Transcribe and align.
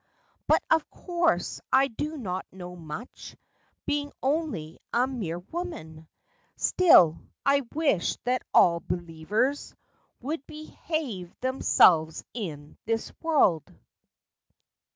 But, 0.47 0.63
of 0.71 0.89
course, 0.89 1.61
I 1.71 1.87
do 1.87 2.17
not 2.17 2.47
know 2.51 2.75
much, 2.75 3.35
Being 3.85 4.11
only 4.23 4.79
a 4.91 5.01
1 5.01 5.19
mere 5.19 5.37
woman 5.37 6.07
Still, 6.55 7.21
I 7.45 7.61
wish 7.75 8.17
that 8.23 8.41
all 8.51 8.79
believers 8.79 9.75
Would 10.21 10.47
behave 10.47 11.31
themselves 11.41 12.23
in 12.33 12.79
this 12.87 13.11
world." 13.21 13.71